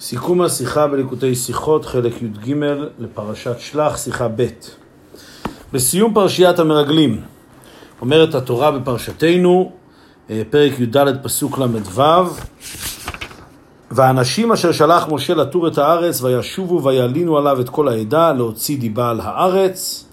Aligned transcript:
סיכום 0.00 0.40
השיחה 0.40 0.86
בליקוטי 0.86 1.34
שיחות, 1.34 1.84
חלק 1.84 2.22
י"ג 2.22 2.54
לפרשת 2.98 3.58
שלח, 3.58 3.96
שיחה 3.96 4.28
ב'. 4.36 4.46
בסיום 5.72 6.14
פרשיית 6.14 6.58
המרגלים, 6.58 7.20
אומרת 8.00 8.34
התורה 8.34 8.70
בפרשתנו, 8.70 9.72
אה, 10.30 10.42
פרק 10.50 10.80
י"ד 10.80 10.96
פסוק 11.22 11.58
ל"ו: 11.58 12.02
והאנשים 13.90 14.52
אשר 14.52 14.72
שלח 14.72 15.08
משה 15.10 15.34
לתור 15.34 15.68
את 15.68 15.78
הארץ 15.78 16.22
וישובו 16.22 16.82
וילינו 16.84 17.38
עליו 17.38 17.60
את 17.60 17.68
כל 17.68 17.88
העדה 17.88 18.32
להוציא 18.32 18.78
דיבה 18.78 19.10
על 19.10 19.20
הארץ. 19.20 20.04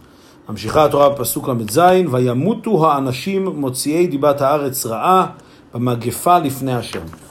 ממשיכה 0.49 0.85
התורה 0.85 1.09
בפסוק 1.09 1.49
ל"ז: 1.49 1.79
וימותו 2.11 2.91
האנשים 2.91 3.45
מוציאי 3.45 4.07
דיבת 4.07 4.41
הארץ 4.41 4.85
רעה 4.85 5.27
במגפה 5.73 6.39
לפני 6.39 6.73
השם. 6.73 7.24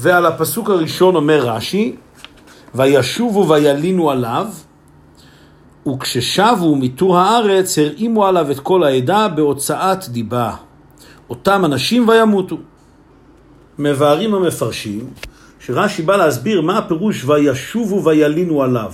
ועל 0.00 0.26
הפסוק 0.26 0.70
הראשון 0.70 1.16
אומר 1.16 1.40
רש"י, 1.46 1.96
וישובו 2.74 3.48
וילינו 3.48 4.10
עליו, 4.10 4.46
וכששבו 5.88 6.76
מטור 6.76 7.18
הארץ 7.18 7.78
הרעימו 7.78 8.26
עליו 8.26 8.50
את 8.50 8.60
כל 8.60 8.82
העדה 8.84 9.28
בהוצאת 9.28 10.08
דיבה. 10.08 10.54
אותם 11.30 11.64
אנשים 11.64 12.08
וימותו. 12.08 12.56
מבארים 13.78 14.34
המפרשים 14.34 15.10
שרש"י 15.60 16.02
בא 16.02 16.16
להסביר 16.16 16.60
מה 16.60 16.78
הפירוש 16.78 17.24
וישובו 17.24 18.04
וילינו 18.04 18.62
עליו. 18.62 18.92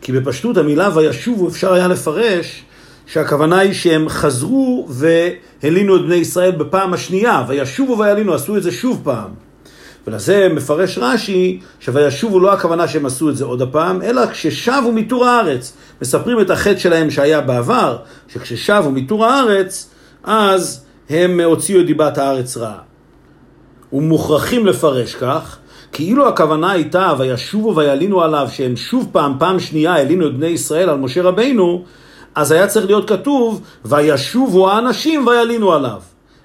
כי 0.00 0.12
בפשטות 0.12 0.56
המילה 0.56 0.90
וישובו 0.94 1.48
אפשר 1.48 1.72
היה 1.72 1.88
לפרש 1.88 2.64
שהכוונה 3.06 3.58
היא 3.58 3.72
שהם 3.72 4.08
חזרו 4.08 4.88
והלינו 4.90 5.96
את 5.96 6.02
בני 6.02 6.14
ישראל 6.14 6.50
בפעם 6.50 6.94
השנייה, 6.94 7.44
וישובו 7.48 7.98
וילינו, 7.98 8.34
עשו 8.34 8.56
את 8.56 8.62
זה 8.62 8.72
שוב 8.72 9.00
פעם. 9.04 9.51
ולזה 10.06 10.48
מפרש 10.54 10.98
רש"י, 10.98 11.60
שוישובו 11.80 12.40
לא 12.40 12.52
הכוונה 12.52 12.88
שהם 12.88 13.06
עשו 13.06 13.30
את 13.30 13.36
זה 13.36 13.44
עוד 13.44 13.62
הפעם, 13.62 14.02
אלא 14.02 14.26
כששבו 14.26 14.92
מטור 14.92 15.26
הארץ. 15.26 15.72
מספרים 16.02 16.40
את 16.40 16.50
החטא 16.50 16.78
שלהם 16.78 17.10
שהיה 17.10 17.40
בעבר, 17.40 17.96
שכששבו 18.28 18.90
מטור 18.90 19.26
הארץ, 19.26 19.90
אז 20.24 20.84
הם 21.10 21.40
הוציאו 21.40 21.80
את 21.80 21.86
דיבת 21.86 22.18
הארץ 22.18 22.56
רעה. 22.56 22.78
ומוכרחים 23.92 24.66
לפרש 24.66 25.14
כך, 25.14 25.58
כאילו 25.92 26.28
הכוונה 26.28 26.70
הייתה, 26.70 27.12
וישובו 27.18 27.76
וילינו 27.76 28.22
עליו, 28.22 28.48
שהם 28.52 28.76
שוב 28.76 29.08
פעם, 29.12 29.34
פעם 29.38 29.60
שנייה, 29.60 30.00
הלינו 30.00 30.26
את 30.26 30.36
בני 30.36 30.46
ישראל 30.46 30.88
על 30.88 30.98
משה 30.98 31.22
רבינו, 31.22 31.84
אז 32.34 32.52
היה 32.52 32.66
צריך 32.66 32.86
להיות 32.86 33.08
כתוב, 33.08 33.62
וישובו 33.84 34.70
האנשים 34.70 35.26
וילינו 35.26 35.72
עליו. 35.72 36.00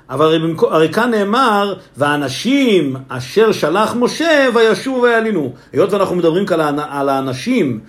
אבל 0.09 0.25
הרי, 0.25 0.53
הרי 0.69 0.93
כאן 0.93 1.11
נאמר, 1.11 1.73
והאנשים 1.97 2.95
אשר 3.07 3.51
שלח 3.51 3.95
משה 3.95 4.47
וישובו 4.53 5.01
וילינו. 5.01 5.53
היות 5.73 5.93
ואנחנו 5.93 6.15
מדברים 6.15 6.45
כאן 6.45 6.79
על 6.79 7.09
האנשים 7.09 7.79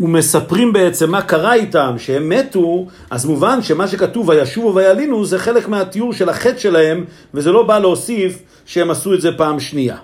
ומספרים 0.00 0.72
בעצם 0.72 1.10
מה 1.10 1.22
קרה 1.22 1.54
איתם, 1.54 1.94
שהם 1.98 2.28
מתו, 2.28 2.86
אז 3.10 3.26
מובן 3.26 3.62
שמה 3.62 3.88
שכתוב 3.88 4.28
וישובו 4.28 4.74
וילינו 4.74 5.24
זה 5.24 5.38
חלק 5.38 5.68
מהתיאור 5.68 6.12
של 6.12 6.28
החטא 6.28 6.58
שלהם, 6.58 7.04
וזה 7.34 7.52
לא 7.52 7.62
בא 7.62 7.78
להוסיף 7.78 8.42
שהם 8.66 8.90
עשו 8.90 9.14
את 9.14 9.20
זה 9.20 9.32
פעם 9.36 9.60
שנייה. 9.60 9.96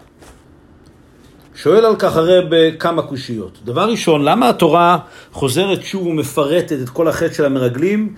שואל 1.55 1.85
על 1.85 1.97
כך 1.99 2.17
הרי 2.17 2.39
בכמה 2.51 3.03
קושיות. 3.03 3.59
דבר 3.65 3.91
ראשון, 3.91 4.25
למה 4.25 4.49
התורה 4.49 4.99
חוזרת 5.33 5.83
שוב 5.83 6.07
ומפרטת 6.07 6.79
את 6.83 6.89
כל 6.89 7.09
החטא 7.09 7.33
של 7.33 7.45
המרגלים, 7.45 8.15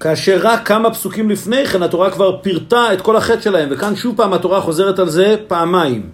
כאשר 0.00 0.38
רק 0.42 0.68
כמה 0.68 0.90
פסוקים 0.90 1.30
לפני 1.30 1.66
כן 1.66 1.82
התורה 1.82 2.10
כבר 2.10 2.38
פירטה 2.42 2.92
את 2.92 3.00
כל 3.00 3.16
החטא 3.16 3.40
שלהם, 3.40 3.68
וכאן 3.72 3.96
שוב 3.96 4.16
פעם 4.16 4.32
התורה 4.32 4.60
חוזרת 4.60 4.98
על 4.98 5.08
זה 5.08 5.36
פעמיים. 5.48 6.10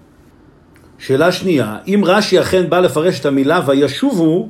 שאלה 0.98 1.33
שנייה, 1.33 1.77
אם 1.86 2.02
רש"י 2.06 2.41
אכן 2.41 2.70
בא 2.70 2.80
לפרש 2.80 3.20
את 3.20 3.27
המילה 3.27 3.61
וישובו, 3.66 4.48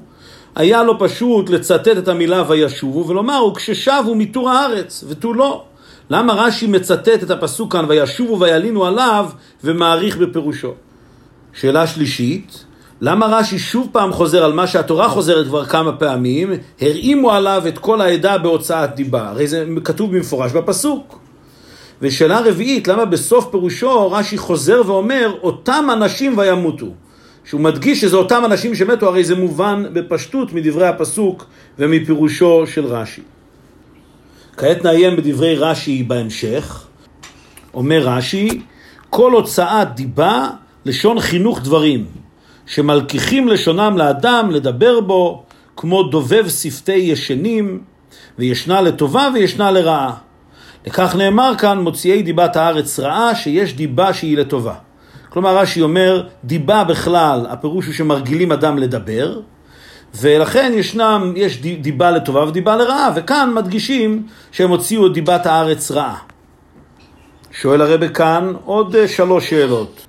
היה 0.54 0.82
לו 0.82 0.98
פשוט 0.98 1.50
לצטט 1.50 1.98
את 1.98 2.08
המילה 2.08 2.44
וישובו 2.48 3.08
ולומר, 3.08 3.44
וכששבו 3.44 4.14
מטור 4.14 4.50
הארץ, 4.50 5.04
ותו 5.08 5.34
לא. 5.34 5.64
למה 6.10 6.32
רש"י 6.32 6.66
מצטט 6.66 7.22
את 7.22 7.30
הפסוק 7.30 7.72
כאן, 7.72 7.84
וישובו 7.88 8.40
וילינו 8.40 8.86
עליו, 8.86 9.30
ומעריך 9.64 10.16
בפירושו? 10.16 10.72
שאלה 11.52 11.86
שלישית, 11.86 12.64
למה 13.04 13.26
רש"י 13.26 13.58
שוב 13.58 13.88
פעם 13.92 14.12
חוזר 14.12 14.44
על 14.44 14.52
מה 14.52 14.66
שהתורה 14.66 15.08
חוזרת 15.08 15.46
כבר 15.46 15.64
כמה 15.64 15.92
פעמים, 15.92 16.52
הרעימו 16.80 17.32
עליו 17.32 17.62
את 17.68 17.78
כל 17.78 18.00
העדה 18.00 18.38
בהוצאת 18.38 18.94
דיבה? 18.94 19.28
הרי 19.28 19.46
זה 19.46 19.64
כתוב 19.84 20.16
במפורש 20.16 20.52
בפסוק. 20.52 21.18
ושאלה 22.02 22.40
רביעית, 22.40 22.88
למה 22.88 23.04
בסוף 23.04 23.50
פירושו 23.50 24.12
רש"י 24.12 24.38
חוזר 24.38 24.82
ואומר, 24.86 25.34
אותם 25.42 25.88
אנשים 25.92 26.38
וימותו? 26.38 26.86
שהוא 27.44 27.60
מדגיש 27.60 28.00
שזה 28.00 28.16
אותם 28.16 28.42
אנשים 28.44 28.74
שמתו, 28.74 29.08
הרי 29.08 29.24
זה 29.24 29.34
מובן 29.34 29.84
בפשטות 29.92 30.52
מדברי 30.52 30.86
הפסוק 30.86 31.44
ומפירושו 31.78 32.66
של 32.66 32.86
רש"י. 32.86 33.22
כעת 34.56 34.84
נעיין 34.84 35.16
בדברי 35.16 35.54
רש"י 35.54 36.02
בהמשך. 36.02 36.86
אומר 37.74 38.00
רש"י, 38.04 38.60
כל 39.10 39.32
הוצאת 39.32 39.94
דיבה, 39.94 40.48
לשון 40.84 41.20
חינוך 41.20 41.60
דברים, 41.60 42.21
שמלקיחים 42.72 43.48
לשונם 43.48 43.94
לאדם 43.98 44.50
לדבר 44.50 45.00
בו, 45.00 45.42
כמו 45.76 46.02
דובב 46.02 46.48
שפתי 46.48 46.92
ישנים, 46.92 47.80
וישנה 48.38 48.80
לטובה 48.80 49.28
וישנה 49.34 49.70
לרעה. 49.70 50.14
לכך 50.86 51.14
נאמר 51.16 51.52
כאן, 51.58 51.78
מוציאי 51.78 52.22
דיבת 52.22 52.56
הארץ 52.56 53.00
רעה, 53.00 53.34
שיש 53.34 53.74
דיבה 53.74 54.12
שהיא 54.12 54.36
לטובה. 54.36 54.74
כלומר, 55.28 55.58
רש"י 55.58 55.82
אומר, 55.82 56.26
דיבה 56.44 56.84
בכלל, 56.84 57.46
הפירוש 57.50 57.86
הוא 57.86 57.94
שמרגילים 57.94 58.52
אדם 58.52 58.78
לדבר, 58.78 59.40
ולכן 60.20 60.72
ישנם, 60.74 61.32
יש 61.36 61.60
דיבה 61.60 62.10
לטובה 62.10 62.44
ודיבה 62.48 62.76
לרעה, 62.76 63.10
וכאן 63.14 63.52
מדגישים 63.54 64.26
שהם 64.52 64.70
הוציאו 64.70 65.06
את 65.06 65.12
דיבת 65.12 65.46
הארץ 65.46 65.90
רעה. 65.90 66.18
שואל 67.50 67.80
הרבה 67.80 68.08
כאן 68.08 68.52
עוד 68.64 68.96
אה, 68.96 69.08
שלוש 69.08 69.50
שאלות. 69.50 70.06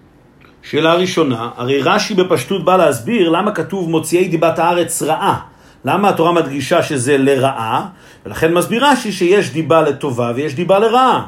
שאלה 0.63 0.93
ראשונה, 0.93 1.49
הרי 1.57 1.81
רש"י 1.81 2.13
בפשטות 2.13 2.65
בא 2.65 2.77
להסביר 2.77 3.29
למה 3.29 3.51
כתוב 3.51 3.89
מוציאי 3.89 4.27
דיבת 4.27 4.59
הארץ 4.59 5.01
רעה. 5.01 5.39
למה 5.85 6.09
התורה 6.09 6.31
מדגישה 6.31 6.83
שזה 6.83 7.17
לרעה, 7.17 7.85
ולכן 8.25 8.53
מסביר 8.53 8.85
רש"י 8.85 9.11
שיש 9.11 9.53
דיבה 9.53 9.81
לטובה 9.81 10.31
ויש 10.35 10.55
דיבה 10.55 10.79
לרעה. 10.79 11.25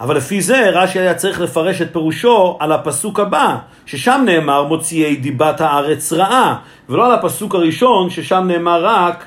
אבל 0.00 0.16
לפי 0.16 0.40
זה 0.40 0.70
רש"י 0.70 0.98
היה 0.98 1.14
צריך 1.14 1.40
לפרש 1.40 1.82
את 1.82 1.92
פירושו 1.92 2.56
על 2.60 2.72
הפסוק 2.72 3.20
הבא, 3.20 3.56
ששם 3.86 4.22
נאמר 4.26 4.64
מוציאי 4.64 5.16
דיבת 5.16 5.60
הארץ 5.60 6.12
רעה, 6.12 6.56
ולא 6.88 7.06
על 7.06 7.12
הפסוק 7.12 7.54
הראשון 7.54 8.10
ששם 8.10 8.44
נאמר 8.46 8.84
רק 8.84 9.24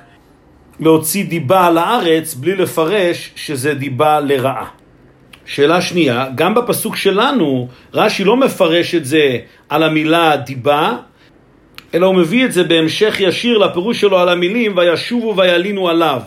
להוציא 0.79 1.25
דיבה 1.25 1.67
על 1.67 1.77
הארץ 1.77 2.33
בלי 2.33 2.55
לפרש 2.55 3.31
שזה 3.35 3.73
דיבה 3.73 4.19
לרעה. 4.19 4.65
שאלה 5.45 5.81
שנייה, 5.81 6.27
גם 6.35 6.55
בפסוק 6.55 6.95
שלנו 6.95 7.67
רש"י 7.93 8.23
לא 8.23 8.37
מפרש 8.37 8.95
את 8.95 9.05
זה 9.05 9.37
על 9.69 9.83
המילה 9.83 10.37
דיבה, 10.37 10.97
אלא 11.93 12.07
הוא 12.07 12.15
מביא 12.15 12.45
את 12.45 12.51
זה 12.51 12.63
בהמשך 12.63 13.15
ישיר 13.19 13.57
לפירוש 13.57 14.01
שלו 14.01 14.19
על 14.19 14.29
המילים 14.29 14.77
וישובו 14.77 15.33
וילינו 15.37 15.89
עליו. 15.89 16.21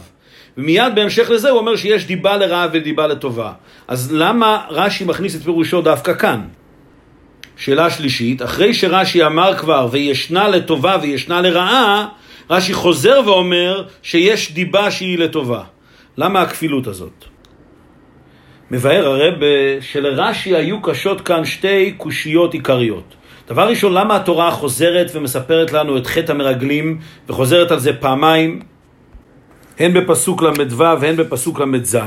ומיד 0.59 0.95
בהמשך 0.95 1.31
לזה 1.31 1.51
הוא 1.51 1.59
אומר 1.59 1.77
שיש 1.77 2.07
דיבה 2.07 2.37
לרעה 2.37 2.67
ודיבה 2.73 3.07
לטובה. 3.07 3.53
אז 3.89 4.13
למה 4.13 4.65
רש"י 4.71 5.05
מכניס 5.05 5.37
את 5.37 5.43
פירושו 5.43 5.83
דווקא 5.83 6.15
כאן? 6.15 6.41
שאלה 7.57 7.91
שלישית, 7.91 8.43
אחרי 8.43 8.75
שרש"י 8.75 9.25
אמר 9.27 9.57
כבר 9.57 9.89
וישנה 9.91 10.49
לטובה 10.49 10.97
וישנה 11.03 11.41
לרעה, 11.41 12.09
רש"י 12.51 12.75
חוזר 12.75 13.21
ואומר 13.25 13.85
שיש 14.03 14.53
דיבה 14.53 14.91
שהיא 14.91 15.19
לטובה. 15.19 15.63
למה 16.19 16.41
הכפילות 16.41 16.87
הזאת? 16.87 17.25
מבאר 18.71 19.07
הרב 19.07 19.35
שלרש"י 19.81 20.57
היו 20.57 20.83
קשות 20.83 21.21
כאן 21.21 21.45
שתי 21.45 21.93
קושיות 21.97 22.55
עיקריות. 22.55 23.15
דבר 23.49 23.69
ראשון, 23.69 23.93
למה 23.93 24.17
התורה 24.17 24.51
חוזרת 24.51 25.11
ומספרת 25.15 25.73
לנו 25.73 25.97
את 25.97 26.07
חטא 26.07 26.33
המרגלים 26.33 26.99
וחוזרת 27.29 27.71
על 27.71 27.79
זה 27.79 27.93
פעמיים? 27.93 28.61
הן 29.79 29.95
בפסוק 29.95 30.43
ל"ו 30.43 30.79
והן 31.01 31.17
בפסוק 31.17 31.61
ל"ז. 31.61 31.99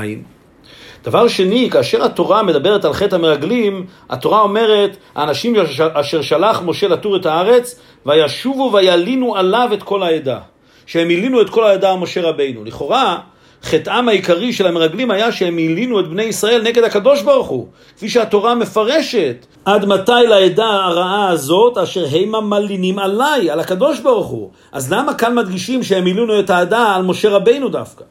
דבר 1.04 1.28
שני, 1.28 1.68
כאשר 1.70 2.04
התורה 2.04 2.42
מדברת 2.42 2.84
על 2.84 2.92
חטא 2.92 3.14
המרגלים, 3.14 3.86
התורה 4.10 4.40
אומרת, 4.40 4.96
האנשים 5.14 5.54
אשר 5.76 6.22
שלח 6.22 6.62
משה 6.64 6.88
לתור 6.88 7.16
את 7.16 7.26
הארץ, 7.26 7.80
וישובו 8.06 8.70
וילינו 8.72 9.36
עליו 9.36 9.70
את 9.72 9.82
כל 9.82 10.02
העדה. 10.02 10.38
שהם 10.86 11.10
הלינו 11.10 11.40
את 11.40 11.50
כל 11.50 11.64
העדה 11.64 11.92
על 11.92 11.98
משה 11.98 12.22
רבינו. 12.22 12.64
לכאורה, 12.64 13.18
חטאם 13.62 14.08
העיקרי 14.08 14.52
של 14.52 14.66
המרגלים 14.66 15.10
היה 15.10 15.32
שהם 15.32 15.58
הלינו 15.58 16.00
את 16.00 16.08
בני 16.08 16.22
ישראל 16.22 16.62
נגד 16.62 16.84
הקדוש 16.84 17.22
ברוך 17.22 17.48
הוא, 17.48 17.66
כפי 17.96 18.08
שהתורה 18.08 18.54
מפרשת. 18.54 19.46
עד 19.64 19.84
מתי 19.84 20.12
לעדה 20.28 20.66
הרעה 20.66 21.28
הזאת 21.28 21.78
אשר 21.78 22.04
המה 22.10 22.40
מלינים 22.40 22.98
עליי, 22.98 23.50
על 23.50 23.60
הקדוש 23.60 24.00
ברוך 24.00 24.26
הוא? 24.26 24.50
אז 24.72 24.92
למה 24.92 25.14
כאן 25.14 25.34
מדגישים 25.34 25.82
שהם 25.82 26.06
הלינו 26.06 26.40
את 26.40 26.50
העדה 26.50 26.94
על 26.94 27.02
משה 27.02 27.30
רבינו 27.30 27.68
דווקא? 27.68 28.04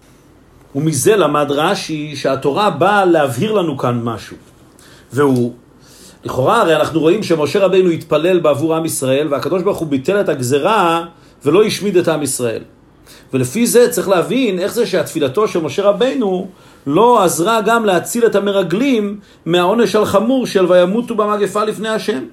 ומזה 0.75 1.15
למד 1.15 1.51
רש"י 1.51 2.15
שהתורה 2.15 2.69
באה 2.69 3.05
להבהיר 3.05 3.51
לנו 3.51 3.77
כאן 3.77 3.99
משהו, 4.03 4.37
והוא 5.13 5.53
לכאורה 6.23 6.61
הרי 6.61 6.75
אנחנו 6.75 6.99
רואים 6.99 7.23
שמשה 7.23 7.59
רבינו 7.59 7.89
התפלל 7.89 8.39
בעבור 8.39 8.75
עם 8.75 8.85
ישראל, 8.85 9.27
והקדוש 9.31 9.63
ברוך 9.63 9.77
הוא 9.77 9.87
ביטל 9.87 10.21
את 10.21 10.29
הגזרה 10.29 11.05
ולא 11.45 11.63
השמיד 11.63 11.97
את 11.97 12.07
עם 12.07 12.23
ישראל. 12.23 12.61
ולפי 13.33 13.67
זה 13.67 13.89
צריך 13.89 14.09
להבין 14.09 14.59
איך 14.59 14.73
זה 14.73 14.85
שהתפילתו 14.85 15.47
של 15.47 15.61
משה 15.61 15.83
רבינו 15.83 16.47
לא 16.87 17.23
עזרה 17.23 17.61
גם 17.61 17.85
להציל 17.85 18.25
את 18.25 18.35
המרגלים 18.35 19.19
מהעונש 19.45 19.95
על 19.95 20.05
חמור 20.05 20.47
של 20.47 20.65
וימותו 20.71 21.15
במגפה 21.15 21.63
לפני 21.63 21.89
השם. 21.89 22.23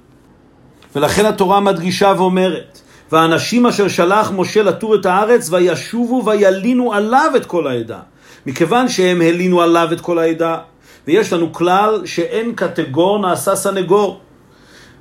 ולכן 0.97 1.27
התורה 1.27 1.61
מדגישה 1.61 2.13
ואומרת, 2.17 2.81
והאנשים 3.13 3.67
אשר 3.67 3.89
שלח 3.89 4.33
משה 4.37 4.63
לתור 4.63 4.95
את 4.95 5.07
הארץ 5.07 5.49
וישובו 5.53 6.23
וילינו 6.27 6.93
עליו 6.93 7.33
את 7.37 7.47
כל 7.47 7.67
העדה. 7.67 7.99
מכיוון 8.47 8.89
שהם 8.89 9.23
הלינו 9.23 9.61
עליו 9.61 9.89
את 9.93 10.01
כל 10.01 10.19
העדה, 10.19 10.59
ויש 11.07 11.33
לנו 11.33 11.53
כלל 11.53 12.07
שאין 12.07 12.53
קטגור 12.55 13.19
נעשה 13.19 13.57
סנגור. 13.57 14.21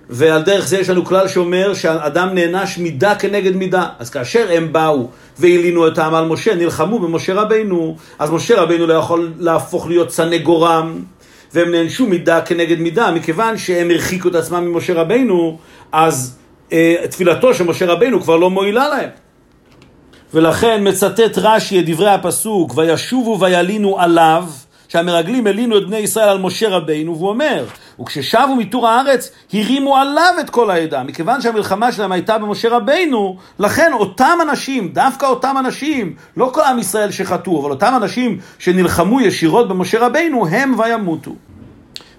ועל 0.10 0.42
דרך 0.42 0.68
זה 0.68 0.78
יש 0.78 0.90
לנו 0.90 1.06
כלל 1.06 1.28
שאומר 1.28 1.74
שהאדם 1.74 2.30
נענש 2.34 2.78
מידה 2.78 3.16
כנגד 3.16 3.56
מידה. 3.56 3.88
אז 4.00 4.10
כאשר 4.10 4.48
הם 4.52 4.74
באו 4.74 5.10
והלינו 5.40 5.88
את 5.88 5.98
העם 5.98 6.14
על 6.14 6.26
משה, 6.26 6.56
נלחמו 6.56 7.00
במשה 7.00 7.34
רבינו, 7.34 7.96
אז 8.20 8.32
משה 8.32 8.62
רבינו 8.62 8.88
לא 8.88 8.94
יכול 8.94 9.32
להפוך 9.40 9.88
להיות 9.88 10.12
סנגורם, 10.12 11.00
והם 11.54 11.72
נענשו 11.72 12.08
מידה 12.08 12.42
כנגד 12.42 12.80
מידה, 12.80 13.12
מכיוון 13.12 13.58
שהם 13.58 13.92
הרחיקו 13.92 14.30
את 14.30 14.36
עצמם 14.36 14.66
ממשה 14.66 14.94
רבינו, 14.94 15.58
אז 15.92 16.38
אה, 16.72 16.96
תפילתו 17.10 17.54
של 17.54 17.64
משה 17.64 17.86
רבינו 17.86 18.22
כבר 18.22 18.36
לא 18.36 18.50
מועילה 18.50 18.90
להם. 18.90 19.10
ולכן 20.34 20.88
מצטט 20.88 21.38
רש"י 21.38 21.80
את 21.80 21.90
דברי 21.90 22.10
הפסוק, 22.10 22.78
וישובו 22.78 23.38
וילינו 23.40 24.00
עליו, 24.00 24.44
שהמרגלים 24.88 25.48
הלינו 25.48 25.78
את 25.78 25.88
בני 25.88 25.98
ישראל 25.98 26.30
על 26.30 26.38
משה 26.38 26.70
רבינו, 26.70 27.16
והוא 27.18 27.30
אומר, 27.30 27.66
וכששבו 28.00 28.56
מתור 28.58 28.88
הארץ, 28.88 29.32
הרימו 29.54 29.98
עליו 29.98 30.34
את 30.40 30.50
כל 30.50 30.70
העדה. 30.70 31.04
מכיוון 31.04 31.42
שהמלחמה 31.42 31.92
שלהם 31.92 32.12
הייתה 32.12 32.38
במשה 32.38 32.70
רבינו, 32.70 33.38
לכן 33.60 33.94
אותם 33.94 34.38
אנשים, 34.42 34.88
דווקא 34.88 35.26
אותם 35.26 35.56
אנשים, 35.60 36.14
לא 36.38 36.50
כל 36.54 36.62
עם 36.62 36.80
ישראל 36.80 37.12
שחטאו, 37.12 37.62
אבל 37.62 37.72
אותם 37.72 37.94
אנשים 37.98 38.40
שנלחמו 38.60 39.22
ישירות 39.22 39.68
במשה 39.70 40.06
רבינו, 40.06 40.48
הם 40.48 40.80
וימותו. 40.80 41.32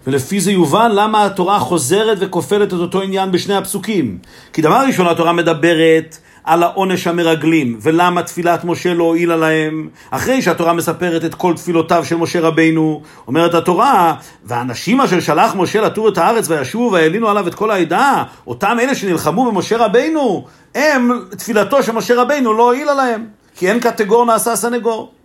ולפי 0.09 0.41
זה 0.41 0.53
יובן 0.53 0.91
למה 0.95 1.25
התורה 1.25 1.59
חוזרת 1.59 2.19
וכופלת 2.21 2.69
את 2.69 2.73
אותו 2.73 3.03
עניין 3.03 3.33
בשני 3.33 3.55
הפסוקים. 3.57 4.19
כי 4.53 4.63
דבר 4.63 4.85
ראשון, 4.87 5.07
התורה 5.07 5.33
מדברת 5.33 6.19
על 6.45 6.63
העונש 6.63 7.07
המרגלים, 7.07 7.79
ולמה 7.83 8.23
תפילת 8.23 8.65
משה 8.65 8.95
לא 8.95 9.05
הועילה 9.05 9.37
להם, 9.37 9.89
אחרי 10.11 10.43
שהתורה 10.43 10.73
מספרת 10.73 11.25
את 11.25 11.35
כל 11.35 11.55
תפילותיו 11.57 12.05
של 12.05 12.17
משה 12.17 12.41
רבינו, 12.41 13.03
אומרת 13.27 13.55
התורה, 13.55 14.15
והאנשים 14.45 15.01
אשר 15.01 15.21
שלח 15.21 15.55
משה 15.55 15.81
לתור 15.81 16.09
את 16.09 16.19
הארץ 16.19 16.51
וישובו 16.51 16.93
והעלינו 16.93 17.29
עליו 17.29 17.49
את 17.49 17.55
כל 17.55 17.71
העדה, 17.71 18.25
אותם 18.47 18.77
אלה 18.81 18.95
שנלחמו 18.95 19.53
במשה 19.53 19.77
רבינו, 19.77 20.45
הם, 20.75 21.11
תפילתו 21.31 21.83
של 21.83 21.93
משה 21.93 22.23
רבינו 22.23 22.53
לא 22.53 22.63
הועילה 22.63 22.95
להם, 22.95 23.27
כי 23.57 23.69
אין 23.69 23.81
קטגור 23.81 24.27
נעשה 24.27 24.57
סנגור. 24.57 25.18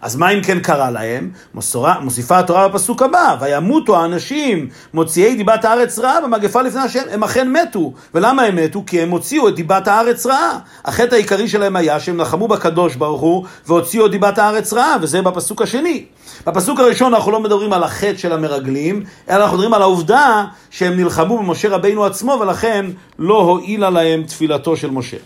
אז 0.00 0.16
מה 0.16 0.30
אם 0.30 0.42
כן 0.42 0.60
קרה 0.60 0.90
להם? 0.90 1.30
מוסורה, 1.54 2.00
מוסיפה 2.00 2.38
התורה 2.38 2.68
בפסוק 2.68 3.02
הבא, 3.02 3.36
וימותו 3.40 3.96
האנשים 3.96 4.68
מוציאי 4.94 5.34
דיבת 5.34 5.64
הארץ 5.64 5.98
רעה 5.98 6.20
במגפה 6.20 6.62
לפני 6.62 6.80
השם, 6.80 7.02
הם 7.10 7.24
אכן 7.24 7.52
מתו. 7.52 7.92
ולמה 8.14 8.42
הם 8.42 8.56
מתו? 8.56 8.82
כי 8.86 9.00
הם 9.00 9.10
הוציאו 9.10 9.48
את 9.48 9.54
דיבת 9.54 9.88
הארץ 9.88 10.26
רעה. 10.26 10.58
החטא 10.84 11.14
העיקרי 11.14 11.48
שלהם 11.48 11.76
היה 11.76 12.00
שהם 12.00 12.18
לחמו 12.18 12.48
בקדוש 12.48 12.94
ברוך 12.94 13.20
הוא 13.20 13.44
והוציאו 13.66 14.06
את 14.06 14.10
דיבת 14.10 14.38
הארץ 14.38 14.72
רעה, 14.72 14.96
וזה 15.00 15.22
בפסוק 15.22 15.62
השני. 15.62 16.04
בפסוק 16.46 16.80
הראשון 16.80 17.14
אנחנו 17.14 17.32
לא 17.32 17.40
מדברים 17.40 17.72
על 17.72 17.82
החטא 17.82 18.16
של 18.16 18.32
המרגלים, 18.32 19.02
אלא 19.30 19.42
אנחנו 19.42 19.56
מדברים 19.56 19.74
על 19.74 19.82
העובדה 19.82 20.44
שהם 20.70 20.96
נלחמו 20.96 21.38
במשה 21.38 21.68
רבינו 21.68 22.04
עצמו, 22.04 22.38
ולכן 22.40 22.86
לא 23.18 23.40
הועילה 23.40 23.90
להם 23.90 24.22
תפילתו 24.22 24.76
של 24.76 24.90
משה. 24.90 25.16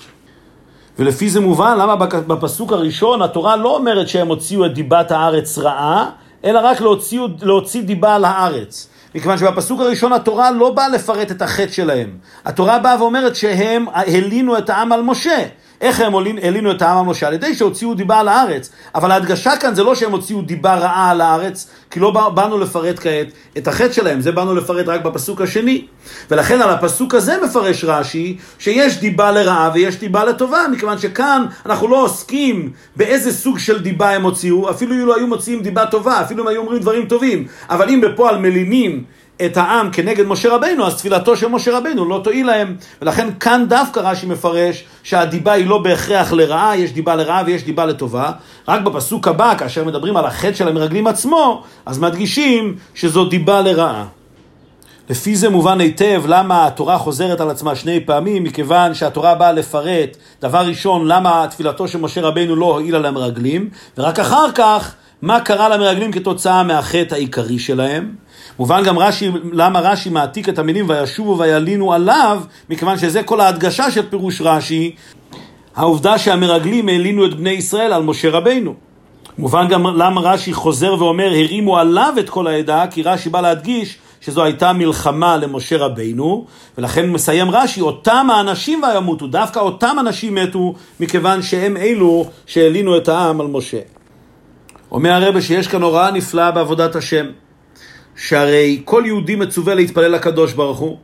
ולפי 0.98 1.31
זה 1.31 1.40
מובן 1.40 1.78
למה 1.78 1.96
בפסוק 2.06 2.72
הראשון 2.72 3.22
התורה 3.22 3.56
לא 3.56 3.76
אומרת 3.76 4.08
שהם 4.08 4.28
הוציאו 4.28 4.66
את 4.66 4.75
דיבת 4.75 5.10
הארץ 5.10 5.58
רעה, 5.58 6.10
אלא 6.44 6.60
רק 6.62 6.81
להוציא, 6.81 7.20
להוציא 7.42 7.82
דיבה 7.82 8.14
על 8.14 8.25
הארץ. 8.25 8.88
מכיוון 9.14 9.38
שבפסוק 9.38 9.81
הראשון 9.81 10.12
התורה 10.12 10.50
לא 10.50 10.70
באה 10.70 10.88
לפרט 10.88 11.31
את 11.31 11.42
החטא 11.42 11.72
שלהם. 11.72 12.10
התורה 12.44 12.78
באה 12.78 13.02
ואומרת 13.02 13.37
שהם 13.37 13.87
הלינו 13.92 14.58
את 14.58 14.70
העם 14.70 14.92
על 14.92 15.02
משה. 15.02 15.38
איך 15.80 16.00
הם 16.00 16.14
הלינו 16.42 16.70
את 16.70 16.82
העם 16.82 16.98
על 16.98 17.04
משה? 17.04 17.26
על 17.26 17.34
ידי 17.34 17.54
שהוציאו 17.54 17.94
דיבה 17.94 18.20
על 18.20 18.28
הארץ. 18.28 18.70
אבל 18.94 19.10
ההדגשה 19.10 19.56
כאן 19.56 19.74
זה 19.74 19.82
לא 19.82 19.94
שהם 19.94 20.12
הוציאו 20.12 20.42
דיבה 20.42 20.74
רעה 20.74 21.10
על 21.10 21.20
הארץ, 21.20 21.70
כי 21.90 22.00
לא 22.00 22.30
באנו 22.30 22.58
לפרט 22.58 22.98
כעת 22.98 23.26
את 23.58 23.68
החטא 23.68 23.92
שלהם, 23.92 24.20
זה 24.20 24.32
באנו 24.32 24.54
לפרט 24.54 24.88
רק 24.88 25.02
בפסוק 25.02 25.40
השני. 25.40 25.86
ולכן 26.30 26.62
על 26.62 26.70
הפסוק 26.70 27.14
הזה 27.14 27.36
מפרש 27.44 27.84
רש"י, 27.84 28.36
שיש 28.58 28.98
דיבה 28.98 29.32
לרעה 29.32 29.70
ויש 29.74 29.96
דיבה 29.96 30.24
לטובה, 30.24 30.60
מכיוון 30.72 30.98
שכאן 30.98 31.44
אנחנו 31.66 31.88
לא 31.88 32.04
עוסקים 32.04 32.72
באיזה 32.96 33.32
סוג 33.32 33.58
של 33.58 33.82
דיבה 33.82 34.10
הם 34.10 34.22
הוציאו, 34.22 34.70
אפילו 34.70 34.94
אם 34.94 35.06
לא 35.06 35.16
היו 35.16 35.26
מוציאים 35.26 35.62
דיבה 35.62 35.86
טובה, 35.86 36.20
אפילו 36.20 36.42
אם 36.42 36.48
היו 36.48 36.60
אומרים 36.60 36.78
דברים 36.78 37.06
טובים, 37.06 37.46
אבל 37.70 37.88
אם 37.88 38.00
בפועל 38.00 38.38
מלינים 38.38 39.04
את 39.46 39.56
העם 39.56 39.90
כנגד 39.92 40.26
משה 40.26 40.54
רבינו, 40.54 40.87
אז 40.87 40.96
תפילתו 40.96 41.37
של 41.37 41.48
משה 41.48 41.78
רבינו 41.78 42.04
לא 42.04 42.20
תועיל 42.25 42.46
להם. 42.46 42.76
ולכן 43.02 43.28
כאן 43.40 43.64
דווקא 43.69 44.00
רש"י 44.00 44.26
מפרש 44.26 44.84
שהדיבה 45.02 45.52
היא 45.52 45.66
לא 45.66 45.78
בהכרח 45.78 46.32
לרעה, 46.32 46.76
יש 46.76 46.92
דיבה 46.92 47.16
לרעה 47.16 47.42
ויש 47.46 47.64
דיבה 47.64 47.87
לטובה. 47.87 48.31
רק 48.69 48.81
בפסוק 48.81 49.28
הבא, 49.28 49.54
כאשר 49.58 49.84
מדברים 49.84 50.16
על 50.16 50.25
החטא 50.25 50.54
של 50.54 50.69
המרגלים 50.69 51.06
עצמו, 51.06 51.62
אז 51.87 51.98
מדגישים 51.98 52.76
שזו 52.94 53.25
דיבה 53.25 53.60
לרעה. 53.60 54.04
לפי 55.10 55.37
זה 55.37 55.50
מובן 55.50 55.81
היטב 55.81 56.22
למה 56.26 56.66
התורה 56.66 56.98
חוזרת 56.98 57.40
על 57.40 57.50
עצמה 57.50 57.75
שני 57.75 58.00
פעמים, 58.00 58.44
מכיוון 58.44 58.94
שהתורה 58.94 59.34
באה 59.34 59.52
לפרט, 59.52 60.16
דבר 60.42 60.58
ראשון, 60.58 61.06
למה 61.06 61.46
תפילתו 61.50 61.88
של 61.88 61.98
משה 61.98 62.20
רבינו 62.20 62.56
לא 62.56 62.66
הועילה 62.66 62.98
למרגלים, 62.98 63.69
ורק 63.98 64.19
אחר 64.19 64.52
כך, 64.54 64.94
מה 65.22 65.40
קרה 65.40 65.69
למרגלים 65.69 66.12
כתוצאה 66.12 66.62
מהחטא 66.62 67.14
העיקרי 67.14 67.58
שלהם. 67.58 68.14
מובן 68.60 68.82
גם 68.84 68.98
רש"י, 68.98 69.30
למה 69.52 69.80
רש"י 69.80 70.10
מעתיק 70.10 70.48
את 70.48 70.58
המילים 70.58 70.84
וישובו 70.88 71.38
וילינו 71.38 71.92
עליו, 71.92 72.42
מכיוון 72.70 72.98
שזה 72.98 73.22
כל 73.22 73.40
ההדגשה 73.40 73.90
של 73.90 74.08
פירוש 74.10 74.40
רש"י, 74.40 74.94
העובדה 75.76 76.18
שהמרגלים 76.18 76.88
העלינו 76.88 77.26
את 77.26 77.34
בני 77.34 77.50
ישראל 77.50 77.92
על 77.92 78.02
משה 78.02 78.30
רבינו. 78.30 78.74
מובן 79.38 79.68
גם 79.68 79.86
למה 79.86 80.20
רש"י 80.20 80.52
חוזר 80.52 80.94
ואומר 80.98 81.26
הרימו 81.26 81.78
עליו 81.78 82.14
את 82.20 82.30
כל 82.30 82.46
העדה, 82.46 82.84
כי 82.90 83.02
רש"י 83.02 83.30
בא 83.30 83.40
להדגיש 83.40 83.98
שזו 84.20 84.44
הייתה 84.44 84.72
מלחמה 84.72 85.36
למשה 85.36 85.78
רבינו, 85.78 86.46
ולכן 86.78 87.10
מסיים 87.10 87.50
רש"י, 87.50 87.80
אותם 87.80 88.28
האנשים 88.32 88.82
וימותו, 88.82 89.26
דווקא 89.26 89.58
אותם 89.58 89.96
אנשים 90.00 90.35
מתו, 90.35 90.75
מכיוון 91.00 91.42
שהם 91.42 91.76
אלו 91.76 92.26
שהעלינו 92.46 92.96
את 92.96 93.08
העם 93.08 93.40
על 93.40 93.46
משה. 93.46 93.80
אומר 94.90 95.11
הרבה 95.11 95.40
שיש 95.40 95.68
כאן 95.68 95.82
הוראה 95.82 96.11
נפלאה 96.11 96.50
בעבודת 96.50 96.96
השם. 96.96 97.26
שהרי 98.20 98.82
כל 98.84 99.02
יהודי 99.06 99.36
מצווה 99.36 99.74
להתפלל 99.74 100.08
לקדוש 100.08 100.52
ברוך 100.52 100.78
הוא, 100.78 100.98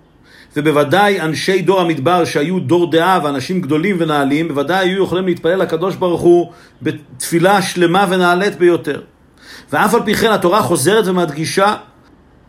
ובוודאי 0.56 1.20
אנשי 1.20 1.62
דור 1.62 1.80
המדבר 1.80 2.24
שהיו 2.24 2.60
דור 2.60 2.90
דעה 2.90 3.20
ואנשים 3.24 3.60
גדולים 3.60 3.96
ונעלים, 3.98 4.48
בוודאי 4.48 4.88
היו 4.88 5.04
יכולים 5.04 5.26
להתפלל 5.26 5.62
לקדוש 5.62 5.96
ברוך 5.96 6.20
הוא 6.20 6.52
בתפילה 6.82 7.62
שלמה 7.62 8.06
ונעלית 8.10 8.58
ביותר. 8.58 9.00
ואף 9.72 9.94
על 9.94 10.02
פי 10.04 10.14
כן 10.14 10.32
התורה 10.32 10.62
חוזרת 10.62 11.06
ומדגישה 11.06 11.74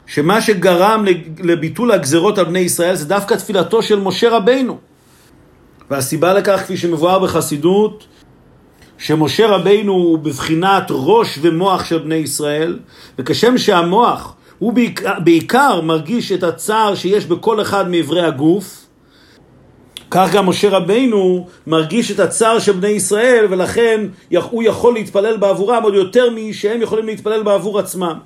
שמה 0.06 0.42
שגרם 0.42 1.06
לביטול 1.40 1.92
הגזרות 1.92 2.38
על 2.38 2.46
בני 2.46 2.60
ישראל 2.60 2.96
זה 2.96 3.06
דווקא 3.06 3.36
תפילתו 3.36 3.82
של 3.84 4.00
משה 4.00 4.30
רבינו. 4.30 4.78
והסיבה 5.90 6.34
לכך, 6.34 6.60
כפי 6.60 6.78
שמבואר 6.78 7.20
בחסידות, 7.20 8.08
שמשה 8.98 9.48
רבינו 9.48 9.94
הוא 9.94 10.20
בבחינת 10.20 10.86
ראש 10.90 11.40
ומוח 11.42 11.86
של 11.86 11.98
בני 11.98 12.16
ישראל, 12.16 12.80
וכשם 13.20 13.58
שהמוח 13.58 14.37
הוא 14.60 14.74
בעיקר, 15.20 15.82
מרגיש 15.82 16.32
את 16.32 16.44
הצער 16.44 16.96
שיש 16.96 17.26
בכל 17.26 17.62
אחד 17.62 17.90
מאיברי 17.90 18.26
הגוף. 18.26 18.88
כך 20.12 20.34
גם 20.34 20.46
משה 20.50 20.70
רבינו 20.70 21.48
מרגיש 21.68 22.12
את 22.12 22.20
הצער 22.20 22.60
של 22.60 22.72
בני 22.72 22.88
ישראל, 22.88 23.46
ולכן 23.50 24.06
הוא 24.32 24.64
יכול 24.64 24.94
להתפלל 24.94 25.38
בעבורם 25.38 25.84
עוד 25.84 25.94
יותר 25.94 26.30
משהם 26.36 26.82
יכולים 26.82 27.06
להתפלל 27.06 27.44
בעבור 27.44 27.80
עצמם. 27.80 28.18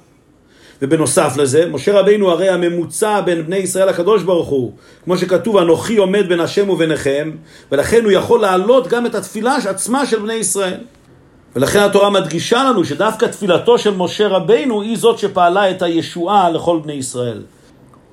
ובנוסף 0.82 1.38
לזה, 1.38 1.66
משה 1.72 2.00
רבינו 2.00 2.32
הרי 2.32 2.50
הממוצע 2.50 3.22
בין 3.22 3.46
בני 3.46 3.56
ישראל 3.56 3.90
לקדוש 3.90 4.24
ברוך 4.24 4.48
הוא, 4.48 4.72
כמו 5.04 5.18
שכתוב, 5.18 5.58
אנוכי 5.58 5.98
עומד 5.98 6.30
בין 6.30 6.40
השם 6.40 6.70
וביניכם, 6.70 7.32
ולכן 7.72 8.04
הוא 8.04 8.12
יכול 8.12 8.42
להעלות 8.42 8.88
גם 8.88 9.06
את 9.06 9.16
התפילה 9.16 9.56
עצמה 9.56 10.06
של 10.06 10.20
בני 10.20 10.34
ישראל. 10.34 10.80
ולכן 11.56 11.80
התורה 11.80 12.10
מדגישה 12.10 12.64
לנו 12.64 12.86
שדווקא 12.86 13.26
תפילתו 13.26 13.78
של 13.78 13.96
משה 13.98 14.28
רבינו 14.28 14.82
היא 14.82 14.98
זאת 14.98 15.20
שפעלה 15.20 15.72
את 15.72 15.82
הישועה 15.82 16.50
לכל 16.50 16.80
בני 16.84 16.94
ישראל. 16.94 17.42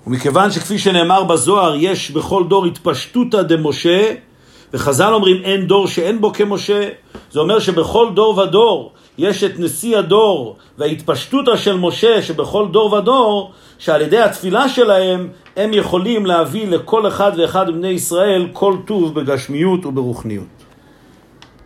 ומכיוון 0.06 0.50
שכפי 0.50 0.78
שנאמר 0.78 1.24
בזוהר, 1.24 1.74
יש 1.76 2.10
בכל 2.10 2.44
דור 2.48 2.66
התפשטותא 2.66 3.42
דמשה, 3.42 4.14
וחז"ל 4.74 5.12
אומרים 5.12 5.42
אין 5.44 5.66
דור 5.66 5.86
שאין 5.86 6.20
בו 6.20 6.32
כמשה, 6.32 6.88
זה 7.32 7.40
אומר 7.40 7.58
שבכל 7.58 8.08
דור 8.14 8.38
ודור 8.38 8.92
יש 9.18 9.44
את 9.44 9.58
נשיא 9.58 9.98
הדור 9.98 10.56
וההתפשטותא 10.78 11.56
של 11.56 11.76
משה 11.76 12.22
שבכל 12.22 12.66
דור 12.70 12.92
ודור, 12.92 13.52
שעל 13.78 14.02
ידי 14.02 14.18
התפילה 14.18 14.68
שלהם 14.68 15.28
הם 15.56 15.74
יכולים 15.74 16.26
להביא 16.26 16.68
לכל 16.68 17.08
אחד 17.08 17.32
ואחד 17.36 17.70
מבני 17.70 17.88
ישראל 17.88 18.48
כל 18.52 18.76
טוב 18.86 19.14
בגשמיות 19.14 19.86
וברוחניות. 19.86 20.57